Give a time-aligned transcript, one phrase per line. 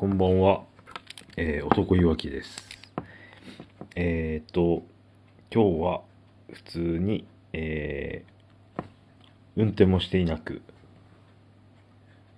[0.00, 0.62] こんばんは。
[1.36, 2.68] えー、男いわきです。
[3.96, 4.84] えー、っと、
[5.52, 6.02] 今日は
[6.52, 8.82] 普通に、えー、
[9.56, 10.62] 運転もしていなく、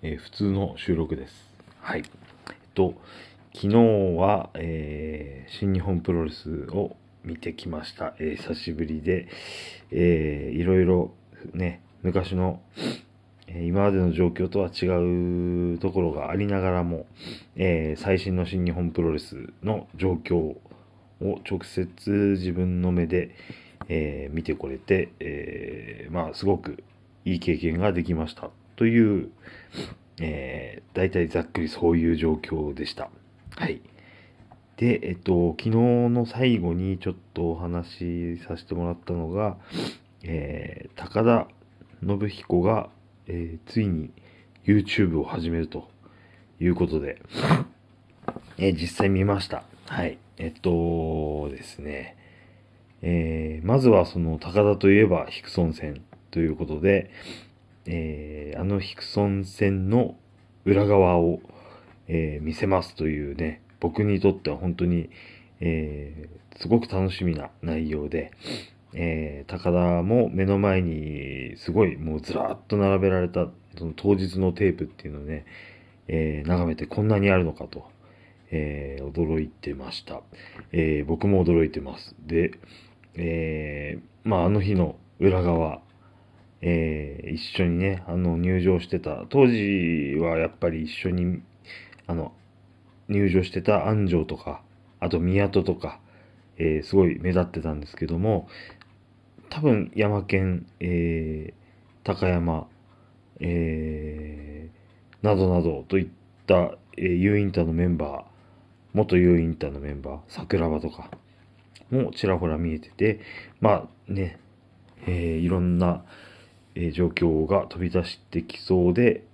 [0.01, 1.35] えー普通の収録です。
[1.83, 2.05] はい。
[2.49, 2.95] えっと、
[3.53, 3.77] 昨日
[4.17, 8.15] は、えー新日本プロレスを見てきました。
[8.21, 9.29] えー久しぶりで、
[9.91, 11.13] えーいろいろ
[11.53, 12.63] ね、昔の、
[13.55, 14.87] 今までの状況とは違
[15.75, 17.07] うところがありながらも、
[17.57, 20.59] えー最新の新日本プロレスの状況を
[21.21, 23.35] 直接自分の目で、
[23.89, 26.83] えー見てこれて、えーまあすごく
[27.25, 29.31] いい経験ができましたという、
[30.21, 33.11] えー、大体ざっくりそういう状況でした。
[33.57, 33.83] はい。
[34.77, 35.71] で、えっと、昨日
[36.09, 39.59] の最後にちょっとお話しさせてもらったのが、
[40.23, 41.49] え高田
[42.03, 42.89] 信彦が、
[43.33, 44.11] えーついに
[44.65, 45.89] YouTube を始めると
[46.59, 47.23] いうことで、
[48.59, 49.63] えー実際見ました。
[49.87, 50.19] はい。
[50.37, 52.17] えっとですね、
[53.03, 57.13] えーまずはその高田といえばヒクソン戦ということで、
[57.87, 60.17] えーあのヒクソン戦の
[60.65, 61.39] 裏側を、
[62.09, 65.09] えー見せますというね、僕にとっては本当に、
[65.61, 68.33] えーすごく楽しみな内容で、
[68.95, 75.45] えー高田も目の前にすごいもうずらっと並べられたその当日のテープっていうのをね、
[76.09, 77.85] えー眺めてこんなにあるのかと、
[78.51, 80.23] えー驚いてました、
[80.73, 82.15] え僕も驚いてます。
[82.27, 82.53] で、
[83.17, 85.83] えまああの日の裏側、
[86.63, 91.41] え一緒にね、あの入場してた、当時はやっぱり一緒に、
[92.07, 92.33] あの、
[93.09, 94.63] 入場してた安城とか、
[95.01, 96.01] あと宮戸とか、
[96.59, 98.49] えすごい目立ってたんですけども、
[99.51, 101.61] 多分山県、えー
[102.03, 102.67] 高山、
[103.41, 106.09] えーなどなどといっ
[106.47, 108.23] た、えー、ユーインターのメンバー、
[108.95, 111.11] 元ユーインターのメンバー、桜庭とか
[111.91, 113.21] もちらほら見えてて、
[113.61, 114.39] まあね、
[115.07, 116.05] えーいろんな、
[116.75, 119.25] えー状況が飛び出してきそうで、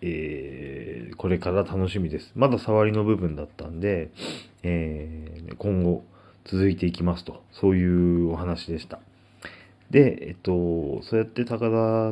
[0.00, 2.32] えーこれから楽しみです。
[2.34, 4.10] まだ触りの部分だったんで、
[4.62, 6.02] えー今後
[6.44, 9.00] 続いていきますと、そういうお話でした。
[9.90, 11.66] で、えっと、そうやって高田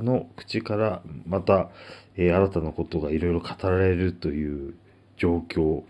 [0.04, 1.70] の口からまた、
[2.16, 4.74] えー新たなことがいろいろ語られるという
[5.16, 5.84] 状況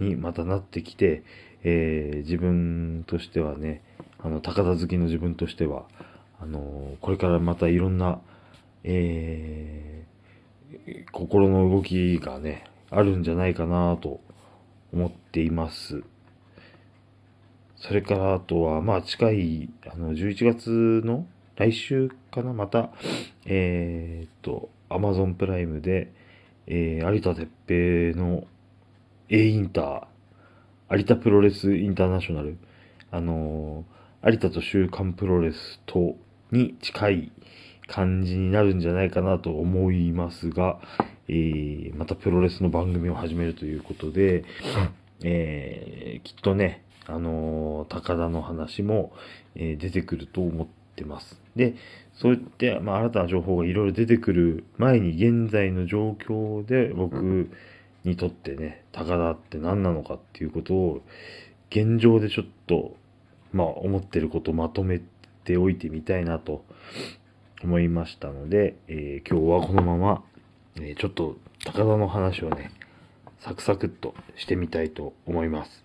[0.00, 1.22] にまたなってきて、
[1.62, 3.82] えー自分としてはね、
[4.18, 5.84] あの、高田好きの自分としては、
[6.40, 8.20] あのこれからまたいろんな、
[8.84, 10.06] えー
[11.12, 14.20] 心の動きがね、あるんじゃないかなと
[14.92, 16.02] 思っています。
[17.86, 22.90] それからあとは、まあ近い、あの、11月の来週かな、また、
[23.44, 26.12] えーっと、アマゾンプライムで、
[26.66, 28.44] えー有田哲平の
[29.28, 32.58] A インター、有田プロレスインターナショナル、
[33.12, 36.16] あのー有田と週刊プロレスと
[36.50, 37.32] に近い
[37.86, 40.80] 感じになるんじゃないかなと思いますが、
[41.28, 44.44] えーまたプロレスの番組を始めるということで、
[45.22, 49.12] えーきっとね、あのー高田の話も、
[49.54, 51.40] えー出てくると思ってます。
[51.54, 51.74] で、
[52.14, 57.50] そういって、まあ、新たな情報がいろいろ出てくる前に現在の状況で僕
[58.04, 61.02] にとってね、高田って何なのかっていうことを
[61.70, 62.96] 現状でちょっと、
[63.52, 65.00] まあ、思ってることをまとめ
[65.44, 66.64] ておいてみたいなと
[67.62, 70.24] 思いましたので、えー今日はこのまま、
[70.76, 72.70] えーちょっと高田の話をね、
[73.40, 75.84] サクサクっとしてみたいと思います。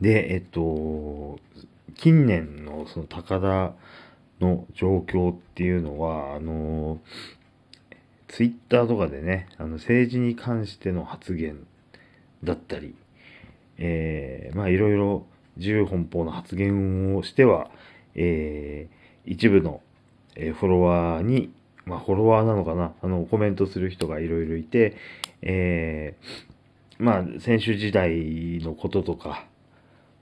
[0.00, 1.38] で、えっと、
[1.94, 3.74] 近年のその高田
[4.40, 7.00] の状況っていうのは、あの、
[8.28, 11.66] ツイッターとかでね、あの政治に関しての発言
[12.44, 12.94] だったり、
[13.78, 15.26] えーまあいろいろ
[15.56, 17.70] 自由奔放な発言をしては、
[18.14, 18.96] えー
[19.28, 19.80] 一部の、
[20.34, 21.52] フォロワーに、
[21.84, 24.96] まあフォロワーなのかな、あのコメントする人がいろいろいて、
[25.42, 26.54] えー
[26.98, 29.46] まあ選手時代のこととか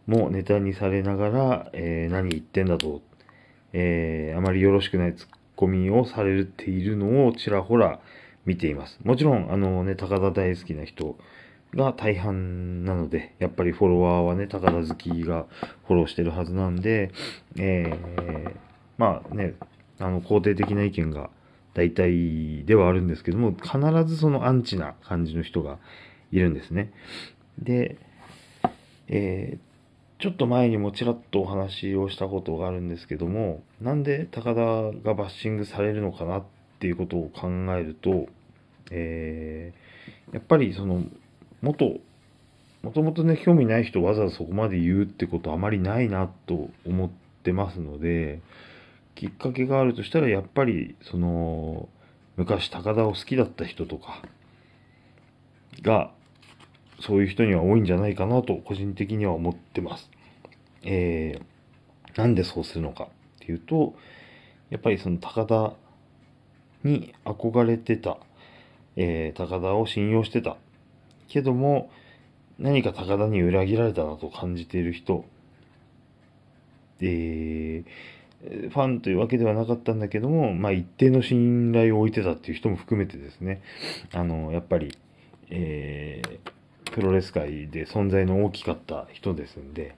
[0.07, 3.03] もネタにされながら、えー何言ってんだと、
[3.73, 8.01] えーあまりよろしくないツッコミをされているのをちらほら
[8.45, 8.99] 見ています。
[9.05, 11.17] もちろん、あのね、高田大好きな人
[11.75, 15.47] が大半なので、やっぱりフォロワーはね、高田好きが
[15.87, 17.11] フォローしてるはずなんで、
[17.57, 18.51] えー
[18.99, 19.55] まあね、
[19.99, 21.31] あの、肯定的な意見が
[21.73, 25.79] 大体ではあるんですけども、必ずそのアンチな感じの人が
[26.31, 26.93] いるんですね。
[27.59, 27.97] で、
[29.09, 29.74] えー
[30.19, 36.45] ちょっと前にもちらっとお話をしたことがあるんですけども、なんで高田がバッシングされるのかなっ
[36.79, 38.27] ていうことを考えると、
[38.91, 39.95] えー
[40.33, 41.05] やっぱりその
[41.65, 41.97] もっと、
[42.83, 47.11] もともとね、興味ない人わざわざそこまで言うってことあまりないなと思っ
[47.43, 48.43] てますので、
[49.15, 51.89] きっかけがあるとしたら、やっぱり、その、
[52.37, 54.23] 昔高田を好きだった人とか、
[55.81, 56.11] が、
[57.01, 60.11] そういう人には多いんじゃないかなと、個人的には思ってます。
[60.83, 63.09] えー、なんでそうするのかっ
[63.41, 63.95] ていうと、
[64.71, 65.73] やっぱりその高田
[66.83, 68.19] に憧れてた、
[68.97, 70.57] えー、高田を信用してた。
[71.29, 71.91] けども、
[72.59, 75.25] 何か高田に裏切られたなと感じている人、
[77.01, 83.63] えー、ファンというわけではなかったんだけども、まあ一定の信頼を置いてたっていう人も含めてですね、
[84.13, 84.97] あの、やっぱり、
[85.51, 86.54] えー、
[86.95, 89.97] プロレス界で存在の大きかった人ですんで、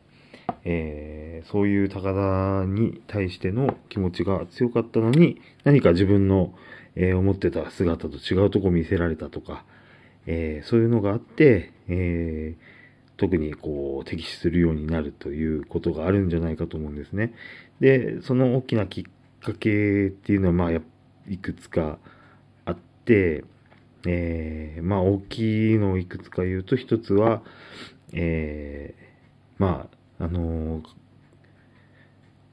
[0.65, 6.55] えー、そういう高田に対しての気持ちが強かったのに、何か自分の、
[6.95, 9.65] えー、思ってた姿と違うとこ見せられたとか、
[10.25, 12.57] えー、そういうのがあって、え
[13.19, 17.35] 特にこう敵視するようになるということがあるんじゃないかと思うんですね。
[17.81, 19.05] で、その大きなきっ
[19.43, 20.71] かけっていうのは、まあ、
[21.29, 21.99] いくつか
[22.65, 23.45] あって、
[24.07, 27.43] えまあ、大きいのをいくつか言うと、一つは、
[28.13, 28.95] え
[29.59, 29.89] ま
[30.19, 30.83] あ、あの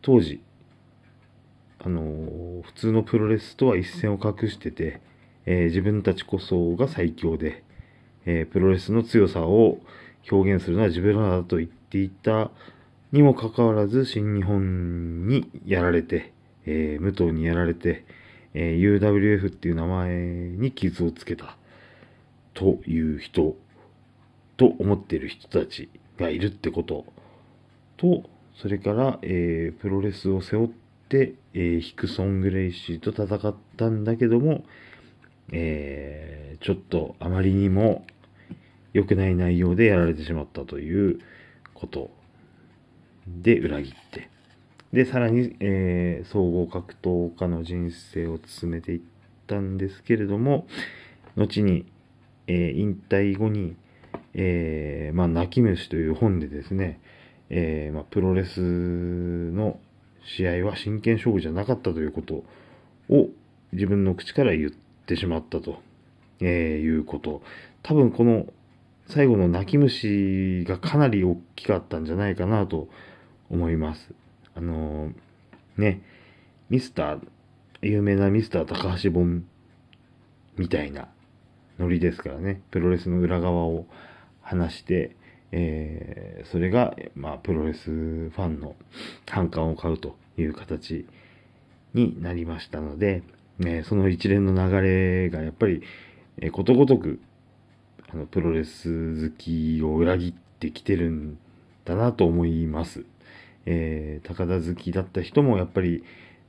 [0.01, 0.41] 当時、
[1.79, 5.01] あの普通のプロレスとは一線を画してて、
[5.45, 7.63] えー、自分たちこそが最強で、
[8.25, 9.79] えー、プロレスの強さを
[10.31, 12.51] 表現するのは自分らだと言っていた
[13.11, 16.33] にもかかわらず、新日本にやられて、
[16.65, 18.05] えー、武藤にやられて、
[18.53, 21.57] え UWF っていう名前に傷をつけた
[22.53, 23.55] という人
[24.57, 27.05] と思っている人たちがいるってこと
[27.97, 30.69] と、それから、えー、プロレスを背負っ
[31.09, 34.63] て、えー、ヒクソン・グレイシーと戦ったんだけども、
[35.51, 38.05] えー、ちょっとあまりにも
[38.94, 41.19] 良くない内容でやられてしまったという
[41.73, 42.11] こと
[43.27, 44.29] で裏切って、
[44.93, 49.01] で、さらに、えー、総合格闘家の人生を進めていっ
[49.47, 50.67] たんですけれども、
[51.35, 51.87] 後に、
[52.45, 53.75] えー、引退後に、
[54.35, 56.99] えー、まあ、泣き虫という本でですね、
[57.49, 59.79] え、まあ、プロレスの
[60.25, 62.43] 試合は真剣勝負じゃなかったということ
[63.09, 63.29] を
[63.73, 65.79] 自分の口から言ってしまったと、
[66.39, 67.41] え、いうこと。
[67.81, 68.45] 多分この
[69.07, 72.89] 最後の泣き虫がかなり大きかったんじゃないかなと
[73.49, 74.13] 思います。
[74.55, 76.01] あのー、ね、
[76.69, 77.19] ミスター、
[77.81, 79.45] 有名なミスター高橋本
[80.57, 81.07] みたいな
[81.79, 83.85] ノリですからね、プロレスの裏側を
[84.41, 85.15] 話して、
[85.51, 88.75] えー、それが、まあ、プロレスファンの
[89.27, 91.07] 反感を買うという形
[91.94, 93.23] になりましたので、
[93.59, 95.83] ね、その一連の流れがやっぱり、
[96.38, 97.19] えー、ことごとく
[98.11, 101.38] あのプロレス好きを裏切ってきてるん
[101.85, 103.05] だなと思います。
[103.65, 106.04] えー、高田好きだった人もやっぱり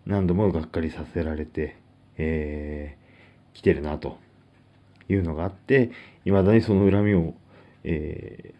[0.07, 1.77] 何度もがっかりさせられて、
[2.17, 4.19] えー、来てるなと
[5.09, 5.91] いうのがあって、
[6.25, 7.35] 未だにその恨みを、
[7.85, 8.55] え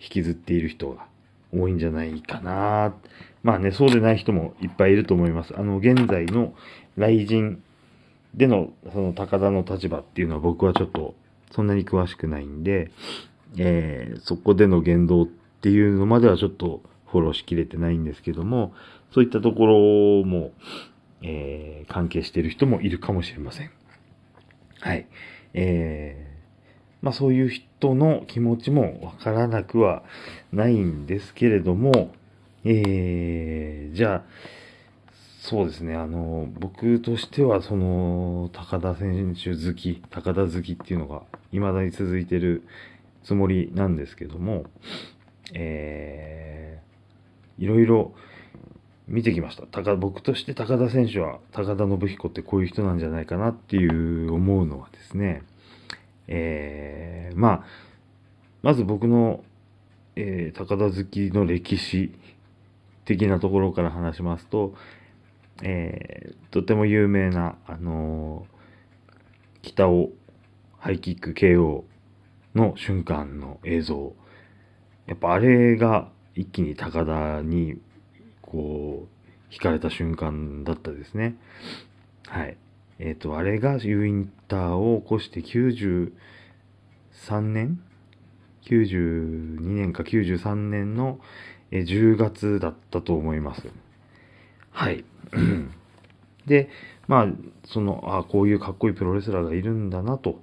[0.00, 1.06] ー、引きずっている人が
[1.52, 2.94] 多いんじゃないかな。
[3.42, 5.54] まあね、そうでない人もいっぱいいると思います。
[5.56, 6.54] あの、現在の
[6.96, 7.58] 雷神
[8.34, 11.14] でのその高田の立場っていうのは僕はちょっと
[11.52, 12.90] そんなに詳しくないんで、
[13.58, 16.82] えー、そこでの言動っていうのまではちょっと
[17.14, 18.74] フォローしきれてないんですけども、
[19.12, 20.50] そういったところも、
[21.22, 23.70] えー、関係している人もいるかもしれません。
[24.80, 25.06] はい。
[25.54, 26.34] えー
[27.04, 30.04] まあそういう人の気持ちもわからなくは
[30.54, 32.14] ないんですけれども、
[32.64, 34.24] えー、じゃあ、
[35.42, 42.62] そうですね、あの、僕としては、その、高田選手好き、高田好きっていうのが、未だに続いてる
[43.22, 44.64] つもりなんですけども、
[45.52, 46.93] えー、
[47.58, 48.14] いろいろ
[49.06, 49.66] 見てきました。
[49.66, 55.42] 高僕として高田選手は、高田信彦ってこういう人なんじゃないかなっていう思うのはですね、
[56.26, 57.64] えー、まあ、
[58.62, 59.44] まず僕の、
[60.16, 62.14] えー、高田好きの歴史
[63.04, 64.74] 的なところから話しますと、
[65.62, 68.46] えー、とても有名な、あの、
[69.60, 70.10] 北尾
[70.78, 71.84] ハイキック KO
[72.54, 74.14] の瞬間の映像。
[75.06, 77.80] やっぱあれが一気に高田に、
[78.42, 79.08] こ
[79.50, 81.36] う、惹かれた瞬間だったですね。
[82.26, 82.56] はい。
[82.98, 86.12] えっ、ー、と、あれが U インターを起こして93
[87.40, 87.80] 年
[88.64, 91.20] ?92 年か93年の
[91.70, 93.68] 10月だったと思います。
[94.70, 95.04] はい。
[96.46, 96.68] で、
[97.06, 97.26] まあ、
[97.66, 100.40] その、あこういうかっこいいプロレスラーがいるんだなと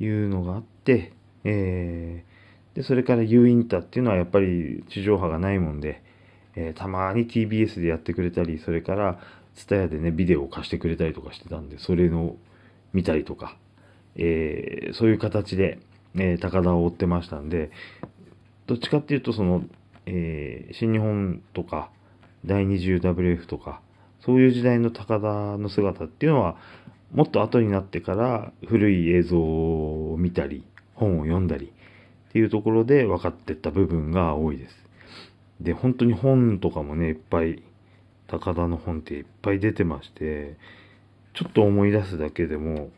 [0.00, 1.12] いうのがあって、
[1.44, 2.24] え、
[2.76, 6.02] で、それから U インターっていうのはやっぱり地上波がないもんで、
[6.54, 9.18] えー、たまに TBS でやってくれたり、それから
[9.56, 12.36] TSUTAYA でね、ビデオを貸してくれたりとかしてたんで、それの
[12.92, 13.56] 見たりとか、
[14.16, 15.78] えー、そういう形で、
[16.18, 17.70] え、高田を追ってましたんで、
[18.66, 19.64] どっちかっていうと、その、
[20.04, 21.90] え、新日本とか、
[22.44, 23.80] 第 20WF とか、
[24.20, 26.56] そういう時代の高田の姿っていうのは、
[27.14, 30.62] もっと後になってから古い映像を見たり、
[30.94, 31.72] 本を読んだり
[32.36, 34.76] っていうところで分かってった部分が多いです。
[35.62, 37.62] で、本当に本とかもね、いっぱい、
[38.26, 40.58] 高田の本っていっぱい出てまして、
[41.32, 42.90] ちょっと思い出すだけでも、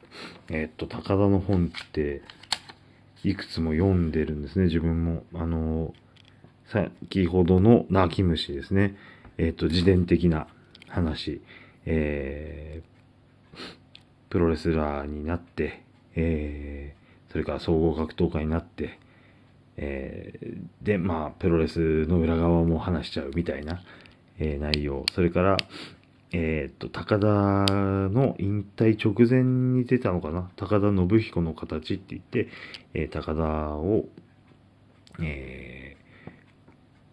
[0.50, 2.22] えっと、高田の本って、
[3.22, 5.22] いくつも読んでるんですね、自分も。
[5.32, 5.94] あの、
[6.66, 8.96] 先ほどの泣き虫ですね。
[9.36, 10.48] えっと、自伝的な
[10.88, 11.40] 話。
[11.86, 13.58] えー、
[14.30, 15.84] プロレスラーになって、
[16.16, 18.98] えー、それから総合格闘家になって、
[19.80, 23.80] えー、で、まあ、プロレスの裏側も話しちゃうみたいな、
[24.38, 25.06] えー、内容。
[25.14, 25.56] それから、
[26.32, 29.44] えっ、と、高田の引退直前
[29.78, 30.50] に出たのかな？
[30.56, 32.48] 高田信彦の形って言って、
[32.92, 34.06] えー、高田を、
[35.22, 36.30] えー、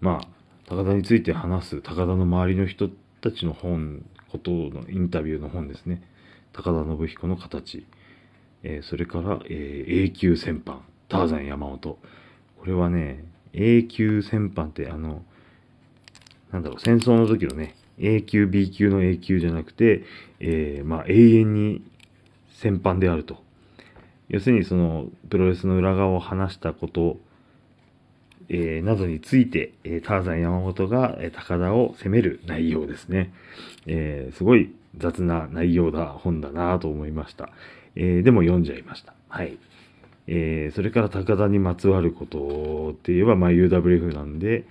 [0.01, 0.27] まあ、
[0.67, 2.89] 高田について話す、高田の周りの人
[3.21, 6.01] たちの本、ことのインタビューの本ですね。
[6.51, 7.85] 高田信彦の形。
[8.63, 11.99] えそれから、え永久戦犯、ターザン山本。
[12.65, 15.21] これはね、永久戦犯って、あの、
[16.51, 20.01] なんだろう、戦争の時のね、A 級、B 級の A 級じゃなくて、
[20.39, 21.83] えー、まあ、永遠に
[22.55, 23.37] 戦犯であると。
[24.29, 27.19] 要するに、その、プロレスの裏側を話したこと、
[28.49, 33.31] えー、などについて、えー、ターザン山本が、えー、高田を責める内容ですね。
[33.85, 37.51] えー、すごい雑な内容だ、本だなと思いました。
[37.95, 39.13] えー、でも読んじゃいました。
[39.29, 39.59] はい。
[40.27, 44.65] えー、それから高田にまつわることって言えば、まあ、UWF なんで、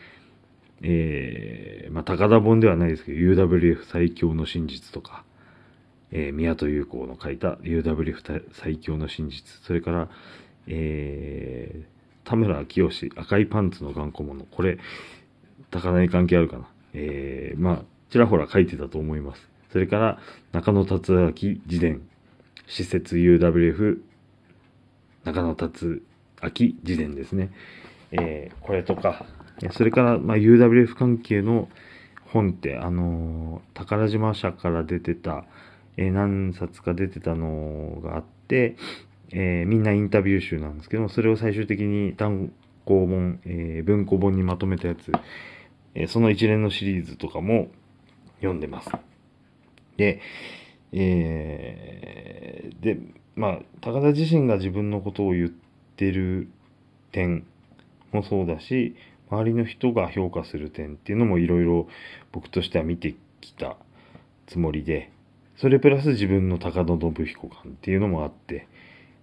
[0.82, 5.24] えー、まあ、高田本ではないですけど、UWF 最強の真実とか、
[6.10, 10.08] えー、宮戸優子の書いた UWF 最強の真実、それから、
[10.66, 14.78] えー、田村清赤いパンツの頑固者、これ、
[15.70, 16.68] 高田に関係あるかな。
[16.94, 19.48] えー、まあ、ちらほら書いてたと思います。
[19.72, 20.18] それから、
[20.52, 21.32] 中野達明
[21.66, 22.02] 自伝、
[22.66, 24.00] 施設 UWF
[25.24, 26.02] 中野達
[26.42, 27.50] 明自伝ですね。
[28.12, 29.26] えー、これとか、
[29.72, 31.68] それから、まあ、UWF 関係の
[32.26, 35.44] 本って、あのー、宝島社から出てた、
[35.96, 38.76] えー、何冊か出てたのがあって、
[39.30, 42.52] え、みんなインタビュー集なんですけども、それを最終的に単
[42.84, 45.10] 行本、え、文庫本にまとめたやつ、
[45.94, 47.68] え、その一連のシリーズとかも
[48.36, 48.90] 読んでます。
[49.96, 50.20] で、
[50.92, 52.98] えー、で、
[53.36, 55.50] まあ、高田自身が自分のことを言っ
[55.96, 56.48] てる
[57.12, 57.46] 点
[58.12, 58.96] もそうだし、
[59.30, 61.88] 周りの人が評価する点っていうのもいろいろ
[62.32, 63.76] 僕としては見てきた
[64.46, 65.10] つもりで、
[65.56, 68.68] それプラス自分の高田信彦感っていうのもあって、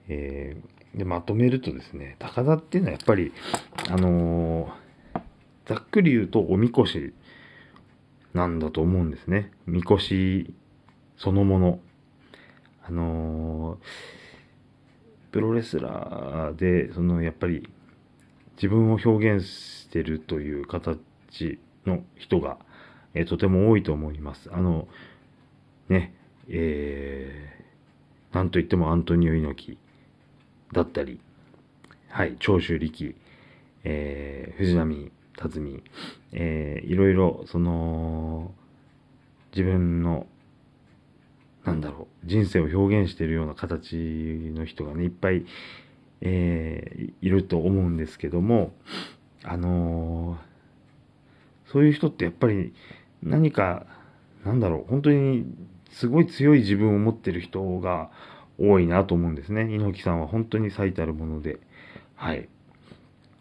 [0.08, 3.32] えー、で、まとめるとですね、高田っていうのはやっぱり、
[3.90, 5.22] あのー、
[5.68, 7.14] ざっくり言うとおみこし
[8.34, 9.52] なんだと思うんですね。
[9.66, 10.54] みこし
[11.18, 11.80] そのもの。
[12.84, 13.78] あの、
[15.32, 17.70] プロレスラーで、そのやっぱり
[18.56, 22.58] 自分を表現してるという形の人が、
[23.14, 24.50] えー、とても多いと思います。
[24.52, 24.88] あの、
[25.90, 26.14] ね、
[26.48, 29.78] えー、なんといってもアントニオ猪木
[30.74, 31.20] だったり、
[32.10, 33.16] はい、長州力、
[33.84, 35.84] えー、藤波辰巳、
[36.34, 38.52] えー、いろいろ、その、
[39.52, 40.28] 自分の、
[41.66, 45.46] なんだろう、人生を表現しているような形の人がね、いっぱい、
[46.22, 48.74] えー、いると思うんですけども、
[49.44, 52.74] あのー、そういう人ってやっぱり
[53.24, 53.86] 何か、
[54.44, 55.46] なんだろう、本当に
[55.92, 58.10] すごい強い自分を持ってる人が
[58.58, 59.72] 多いなと思うんですね。
[59.74, 61.60] 猪木さんは本当に最たるもので。
[62.16, 62.50] はい。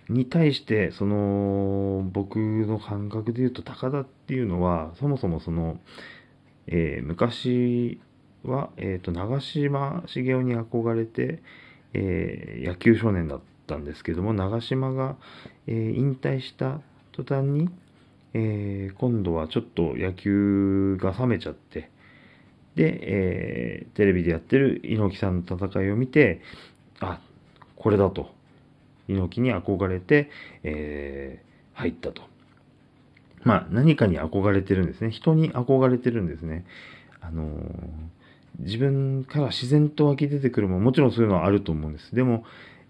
[0.08, 5.78] に対して、その、僕の感覚で言うと、高田っていうのは、そもそもその、
[6.66, 8.00] えー、昔
[8.44, 11.42] は、え、ー、と、長嶋茂雄に憧れて、
[11.92, 15.16] えー、野球少年だったんですけども、長島が、
[15.66, 16.80] えー、引退した
[17.12, 17.68] 途端に、
[18.32, 21.90] えー、今度はちょっと野球が冷めちゃって、
[22.76, 26.40] で、え、テレビでやってる猪木さんの戦いを見て、
[27.00, 27.20] あ、
[27.76, 28.32] これだと。
[29.08, 30.30] 猪木に憧れて、
[30.62, 31.42] え、
[31.74, 32.22] 入ったと。
[33.42, 35.10] まあ、何かに憧れてるんですね。
[35.10, 36.64] 人に憧れてるんですね。
[37.20, 38.19] あのー
[38.60, 42.14] 自分から自然と湧き出てくるももちろんそういうのはあると思うんです。
[42.14, 42.44] でも、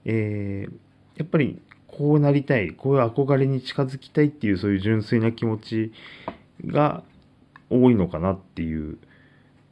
[0.05, 0.73] えー、
[1.17, 5.93] やっぱりこうなりたい、こういう憧れに近づきたいっていうそういう純粋な気持ち
[6.67, 7.03] が
[7.69, 8.99] 多いのかなっていう、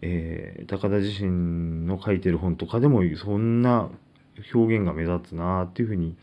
[0.03, 3.89] えー、高田自身の書いてる本とかでもそんな
[4.53, 6.17] 表現が目立つなっていうふうに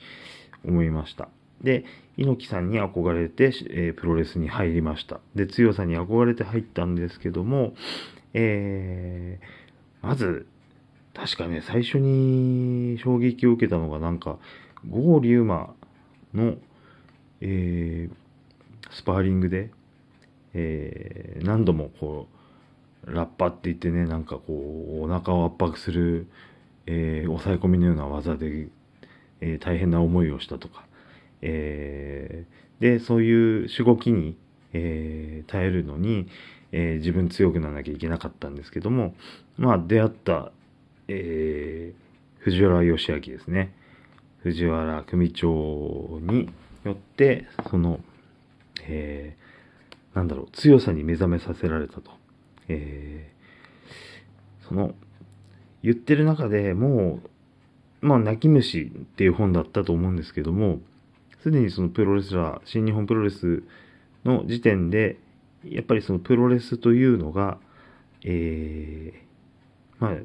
[0.66, 1.30] 思いました。
[1.62, 1.86] で、
[2.18, 5.20] 猪木さんに憧れて、えー、プロレスに入りました。
[5.36, 7.74] で、強さに憧れて入ったんですけども、
[8.34, 9.65] えー、
[10.06, 10.46] まず、
[11.16, 14.38] 確かね、最初に衝撃を受けたのがなんか、
[14.88, 15.74] 郷龍馬
[16.32, 16.58] の、
[17.42, 19.72] えー、スパーリングで、
[20.54, 22.28] えー、何度もこ
[23.08, 26.28] う、ラッパって言ってね、なんかこう、お腹を圧迫する、
[26.86, 28.68] えー、抑え込みのような技で、
[29.42, 30.86] え、大変な思いをしたとか、
[31.42, 32.46] え、
[32.80, 34.38] で、そういうしごきに、
[34.72, 36.28] え、耐えるのに、
[36.78, 39.16] えー、自分強くならなきゃいけなかったんですけども、
[39.58, 40.52] まあ、出会った、
[41.08, 43.74] えー、藤原義明ですね。
[44.40, 46.50] 藤原組長に
[46.84, 48.02] よって、その、
[48.90, 52.12] えー、なんだろう、強さに目覚めさせられたと。
[52.68, 54.96] えー、その、
[55.82, 57.22] 言ってる中でも
[58.02, 60.80] う、まあ、泣き虫っていう本だったと思うんですけども、
[61.42, 63.64] すでにそのプロレスラー、新日本プロレス
[64.26, 65.20] の時点で、
[65.70, 67.58] やっぱりそのプロレスというのが、
[68.24, 70.16] えー、まあ、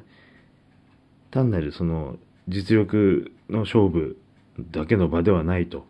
[1.31, 2.17] 単なるその
[2.47, 4.17] 実力の勝負
[4.59, 5.85] だけの場ではないと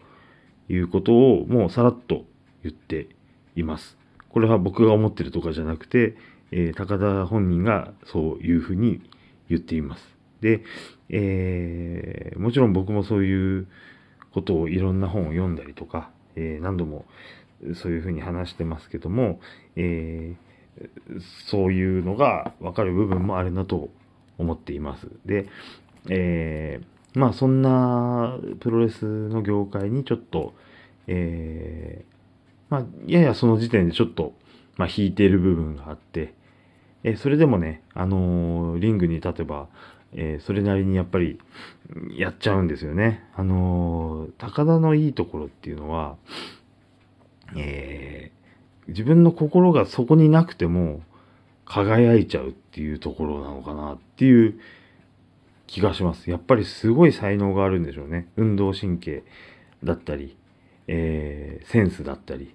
[0.69, 2.25] いうことをもうさらっと
[2.63, 3.09] 言って
[3.55, 3.97] います。
[4.29, 6.15] これは僕が思ってるとかじゃなくて、
[6.51, 9.01] えー、高田本人がそういうふうに
[9.49, 10.03] 言っています。
[10.41, 10.63] で、
[11.09, 13.67] えー、もちろん僕もそういう
[14.33, 17.05] ことをいろんな本を読んだりとか、えー、何度も
[17.75, 19.39] そういうふうに話してますけども、
[19.75, 23.89] えー、そういうのがわかる部分もあるなと
[24.37, 25.07] 思っています。
[25.25, 25.47] で、
[26.09, 30.53] えー、まあそんなプロレスの業界にちょっと、
[31.07, 32.13] えー、
[32.69, 34.33] まあややその時点でちょっと、
[34.77, 36.33] まあ引いている部分があって、
[37.03, 39.67] えー、それでもね、あのー、リングに立てば、
[40.13, 41.39] えー、それなりにやっぱり
[42.17, 43.23] やっちゃうんですよね。
[43.35, 46.17] あのー、高田のいいところっていうのは、
[47.57, 51.01] えー、自分の心がそこになくても
[51.65, 54.59] 輝いちゃうっていうところなのかなっていう
[55.67, 56.29] 気がします。
[56.29, 58.27] やっぱりすごい才能があるんでしょうね。
[58.35, 59.23] 運動神経
[59.83, 60.35] だったり、
[60.87, 62.53] えー、センスだったり、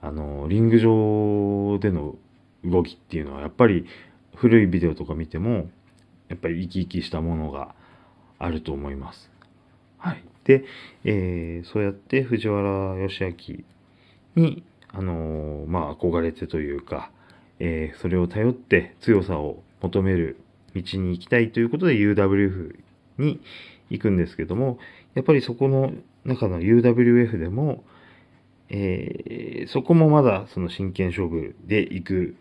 [0.00, 2.16] あの、リング上での
[2.64, 3.86] 動きっていうのはやっぱり
[4.34, 5.70] 古いビデオとか見ても、
[6.28, 7.74] やっぱり生き生きしたものが
[8.38, 9.30] あると思います。
[9.98, 10.24] はい。
[10.44, 10.64] で、
[11.04, 13.64] えー、そうやって藤原義明
[14.38, 17.10] に、あのー、まあ、憧れてというか、
[17.60, 20.38] えー、それを頼って強さを求める
[20.74, 22.78] 道に行きたいということで UWF
[23.18, 23.40] に
[23.90, 24.78] 行くんですけども、
[25.14, 25.92] やっぱりそこの
[26.24, 27.84] 中の UWF でも、
[28.70, 32.36] えー、そこもまだその真剣勝負で行く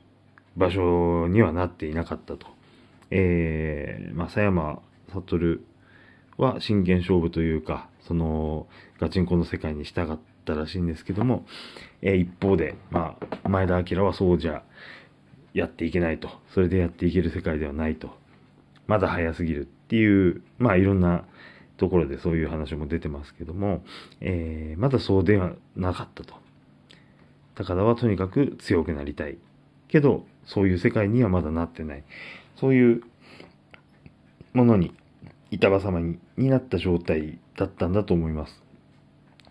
[0.56, 2.48] 場所にはなっていなかったと。
[3.10, 4.82] えー、まあ、佐山
[5.14, 5.60] 悟
[6.38, 8.68] は真剣勝負というか、その
[9.00, 11.46] ガチンコの世界に従ってたらしいんですけども、
[12.02, 14.64] え、一方で、まあ、前田明はそうじゃ
[15.54, 16.30] やっていけないと。
[16.54, 18.16] それでやっていける世界ではないと。
[18.88, 21.26] まだ早すぎるっていう、まあいろんな
[21.78, 23.84] ところでそういう話も出てますけども、
[24.22, 26.36] えー、まだそうではなかったと。
[27.56, 29.38] 高田はとにかく強くなりたい。
[29.88, 32.04] けど、そういう世界にはまだなってない。
[32.56, 33.04] そういう
[34.54, 34.94] ものに、
[35.50, 38.67] 板挟まにになった状態だったんだと思います。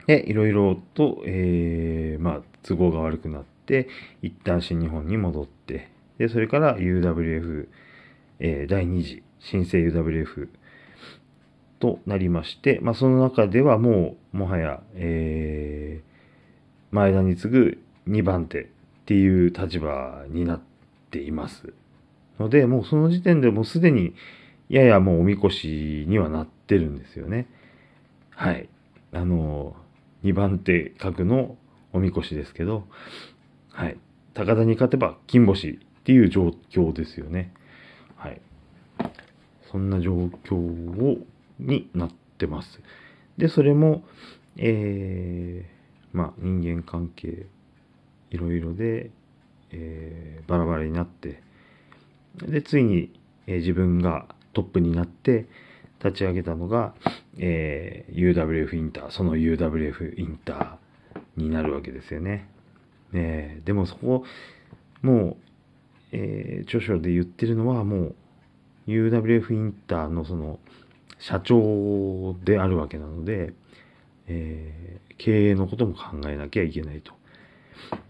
[0.06, 3.88] で、いろいろと、えー、まあ、都合が悪くなって、
[4.22, 7.68] 一旦新日本に戻って、で、それから UWF、
[8.38, 10.48] えー、第2次、新生 UWF
[11.78, 18.66] となりまして、まあ、その中ではもう、もはや、えー、前田に次ぐ2番手っ
[19.06, 20.60] ていう立場になっ
[21.10, 21.72] ています。
[22.38, 24.14] ので、もうその時点でもうすでに、
[24.68, 27.46] ややもうおみこしにはなってるんですよね。
[28.30, 28.68] はい。
[29.12, 29.76] あの、
[30.26, 31.56] 2番手格の
[31.92, 32.88] おみこしですけど、
[33.70, 33.96] はい。
[34.34, 37.52] 高田に勝てば金星っていう状況ですよね。
[38.16, 38.40] はい。
[39.70, 40.12] そんな状
[40.44, 41.18] 況を、
[41.60, 42.80] になってます。
[43.38, 44.02] で、それも、
[44.56, 47.46] えー、まあ人間関係、
[48.30, 49.10] いろいろで、
[49.70, 51.40] えー、バラバラになって、
[52.36, 53.12] で、ついに、
[53.46, 55.46] えー、自分がトップになって
[56.04, 56.94] 立ち上げたのが、
[57.38, 62.48] えー、UWF インター、その UWF インターになるわけですよね。
[63.12, 64.24] ねでもそこ、
[65.02, 65.36] もう、
[66.12, 68.14] えー、著書で言ってるのはもう
[68.86, 70.58] UWF インターのその
[71.18, 73.52] 社長であるわけなので、
[74.28, 77.12] えー、経営のことも考えなきゃいけないと。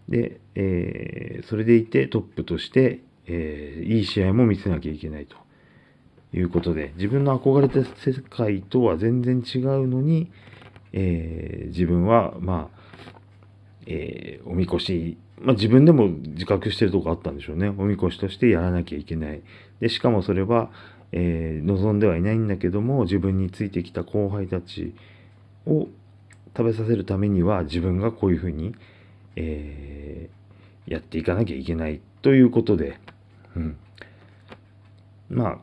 [0.08, 5.36] で、えー、それでいてトップとして、えー、いい試合も見せなきゃいけないと
[6.34, 10.30] いうことで、自分の憧れた世界とは全然違うのに、
[10.92, 12.78] えー、自分は、まあ、
[13.86, 17.68] えー、おみこし、まあ、自分でも自覚してるとこあったんでしょうね。
[17.68, 19.42] おみこしとしてやらなきゃいけない。
[19.80, 20.70] で、しかもそれは、
[21.12, 24.94] えー、望んではいないんだけども、自分についてきた後輩たち
[25.66, 25.88] を
[26.56, 28.74] 食べさせるためには、自分がこういうふうに、
[29.36, 32.98] えー、やっていかなきゃいけないということで、
[33.54, 33.76] うん。
[35.28, 35.58] まあ、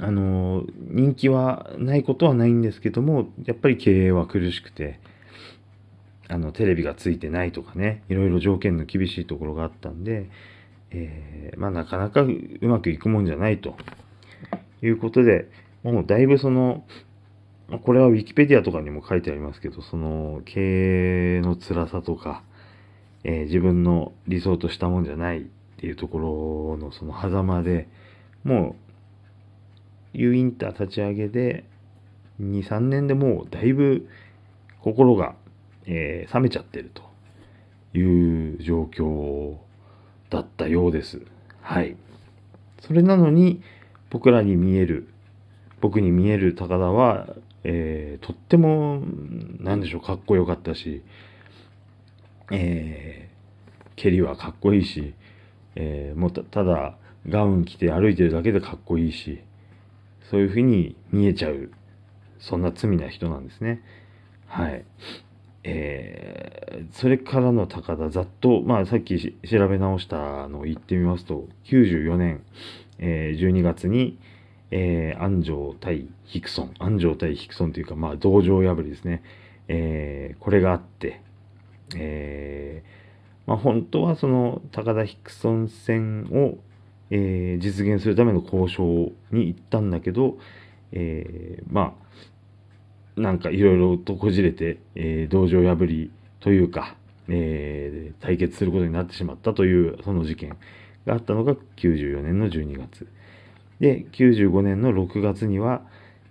[0.00, 4.98] あの、人気はないことはないんですけども、やっぱり経営は苦しくて、
[6.28, 10.28] あの、テレビがついてないとかね、いろいろ条件の厳しいところがあったんで、
[10.90, 13.76] えー、まあなかなかうまくいくもんじゃないと。
[14.82, 15.48] いうことで、
[15.82, 16.84] もうだいぶその、
[17.82, 22.42] これは Wikipedia とかにも書いてありますけど、その経営の辛さとか、
[23.24, 25.42] えー、自分の理想としたもんじゃないっ
[25.78, 27.88] ていうところのその狭間で、
[28.44, 28.85] もう、
[30.16, 31.64] U インター立ち上げで、
[32.40, 34.08] 2、3年でもうだいぶ
[34.80, 35.34] 心が、
[35.84, 37.02] えー、冷めちゃってると
[37.96, 39.56] いう状況
[40.30, 41.20] だったようです。
[41.60, 41.96] はい。
[42.80, 43.62] それなのに、
[44.10, 45.08] 僕らに見える、
[45.80, 47.26] 僕に見える高田は、
[47.64, 49.02] えー、とっても、
[49.60, 51.02] なんでしょう、かっこよかったし、
[52.50, 55.14] えー、蹴りはかっこいいし、
[55.74, 56.96] えー、もうただ
[57.28, 59.40] ガウン着て歩いてるだけでかっこいいし、
[60.30, 61.70] そういうふうに見えちゃう、
[62.38, 63.82] そんな罪な人なんですね。
[64.46, 64.84] はい。
[65.64, 72.42] えー、それからの高田、ざっと、まあさっき調べ直したのを言ってみますと、94年、
[72.98, 74.18] えー、12月に、
[74.70, 79.22] えー、安城対ヒクソン、安城対ヒクソンというか、まあ道場破りですね。
[79.68, 81.20] えー、これがあって、
[81.96, 86.58] えー、まあ、本当はその高田ヒクソン戦を、
[87.10, 90.38] えー、実現するための交渉に行ったんだけど、
[90.92, 91.94] えー、ま
[93.16, 96.96] あ、なんかいろいろとこじれて、えー、道場破りというか、
[97.28, 100.56] えー、対決することになってしまったというその事件
[101.06, 103.08] があったのが94年の12月。
[103.80, 105.82] で、95年の6月には、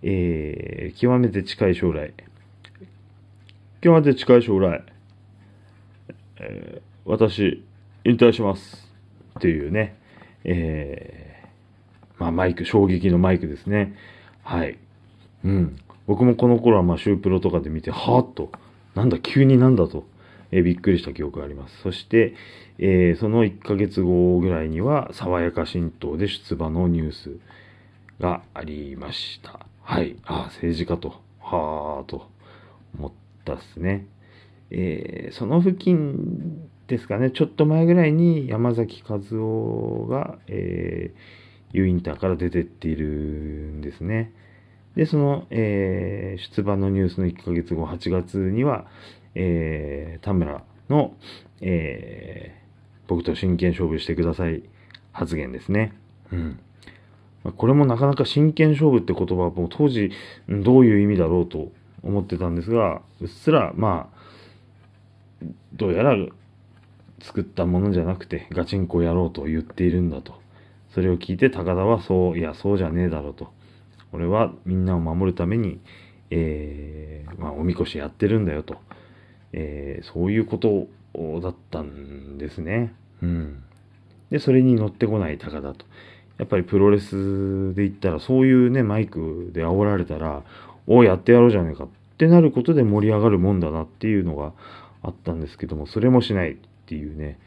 [0.01, 2.13] えー、極めて近い将来、
[3.81, 4.83] 極めて近い将来、
[6.39, 7.63] えー、私、
[8.03, 8.85] 引退します。
[9.37, 9.97] っていうね、
[10.45, 13.95] えー、まあマイク、衝撃のマイクですね。
[14.43, 14.77] はい。
[15.43, 15.77] うん。
[16.07, 18.51] 僕もこの頃はまあシュープロとかで見て、はーっと、
[18.93, 20.05] なんだ、急になんだと、
[20.51, 21.81] えー、びっくりした記憶があります。
[21.81, 22.35] そして、
[22.77, 27.37] えー、その1ヶ月後ぐらいには、爽やか新党で出馬のニュース
[28.19, 29.65] がありました。
[29.81, 30.15] はい。
[30.25, 32.29] ああ、政治家と、はーと
[32.97, 33.11] 思っ
[33.43, 34.07] たっすね。
[34.71, 44.31] えー、その付近ですかね、ちょっと前ぐらいに山崎和夫が、えー、U インターから出てっているんですね。
[44.95, 48.85] で、その、えー、出馬のニュースの1ヶ月後、8月には、
[49.33, 51.15] えー、田村の、
[51.61, 54.63] えー、僕と真剣勝負してください
[55.11, 55.93] 発言ですね。
[56.31, 56.59] うん。
[57.57, 60.11] これもなかなか真剣勝負って言葉はもう当時
[60.49, 61.71] どういう意味だろうと
[62.03, 66.15] 思ってたんですが、うっすらまあどうやら
[67.25, 70.39] 作ったものじゃなくてガチンコやろうと言っているんだと。
[70.93, 73.51] それを聞いて高田はそう、いや、そうじゃねえだろうと。
[74.13, 75.79] 俺はみんなを守るために、
[76.29, 78.77] えー、まあ、おみこしやってるんだよと。
[79.51, 80.87] えー、そういうこと
[81.41, 82.93] だったんですね。
[83.21, 83.63] うん。
[84.29, 85.85] で、それに乗ってこない高田と。
[86.37, 90.43] やっぱりプロレスで言ったら、そういうね、マイクで煽られたら、
[90.87, 94.53] おやってやろうじゃねえかってなることで盛り上がるもんだなっていうのが
[95.01, 97.39] あったんですけども、それもしないっていうね、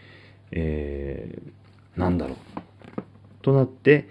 [0.51, 2.37] えー、なんだろう。
[3.42, 4.09] となって、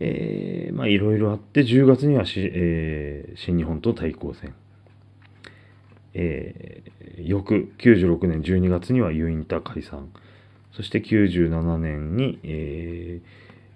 [0.00, 4.54] えー、まあいろいろあって、10月にはし、えー、新日本と対抗戦。
[6.14, 10.10] えー、翌96年12月にはユインター解散。
[10.72, 13.20] そして97年に、え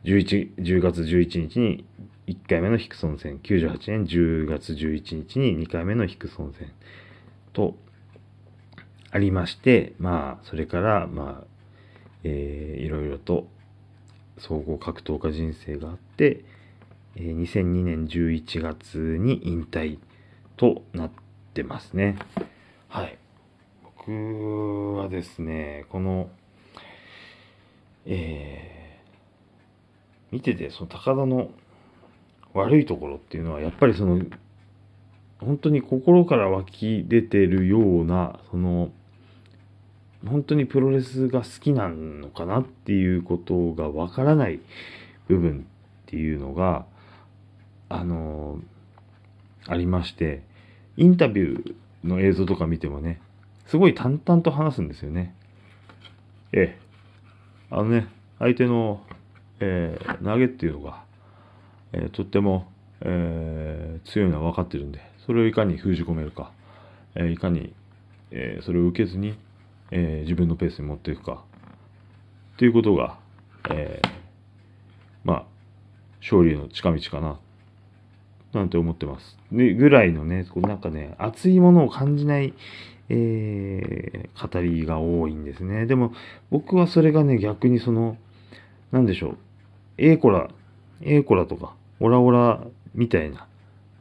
[0.04, 1.84] ー、11 10月11日に
[2.26, 3.38] 1回目のヒクソン戦。
[3.38, 6.72] 98年10月11日に2回目のヒクソン戦。
[7.52, 7.76] と、
[9.14, 11.46] ありまして、まあ、それから、まあ、
[12.24, 13.46] えー、いろいろと
[14.38, 16.44] 総合格闘家人生があって、
[17.14, 20.00] えー、2002年11月に引退
[20.56, 21.10] となっ
[21.54, 22.16] てますね。
[22.88, 23.16] はい。
[23.84, 26.28] 僕はですね、この、
[28.06, 31.52] えー、見てて、その高田の
[32.52, 34.20] 悪いところっていうのは、やっぱりその、
[35.38, 38.90] 本当に心から湧き出てるようなその
[40.26, 44.60] 本当にプロレスが好きなのかなっていうことがわからない
[45.28, 45.66] 部分
[46.06, 46.86] っていうのが
[47.88, 48.58] あの
[49.66, 50.42] ありまして
[50.96, 53.20] インタビューの映像とか見てもね
[53.66, 55.34] すごい淡々と話すんですよね。
[56.52, 56.84] ええ
[57.70, 58.08] あのね
[58.38, 59.00] 相手の、
[59.60, 61.02] えー、投げっていうのが、
[61.92, 66.52] えー、とっても、えー、強いのは分かってるんでそれをいかに封じ込めるか、
[67.14, 67.72] えいかに、
[68.30, 69.38] えそれを受けずに
[69.90, 71.44] えー、自分のペースに持っていくか
[72.54, 73.18] っていうことが、
[73.70, 74.08] えー、
[75.24, 75.44] まあ
[76.20, 77.38] 勝利への近道かな
[78.52, 79.36] なんて思ってます。
[79.52, 82.54] でぐらいのねこうなんかね熱いものを感じない、
[83.08, 85.86] えー、語りが多いんですね。
[85.86, 86.12] でも
[86.50, 88.16] 僕はそれがね逆にその
[88.92, 89.38] 何でしょう
[89.98, 90.48] ええコラ
[91.02, 92.62] ええコラとかオラオラ
[92.94, 93.46] みたいな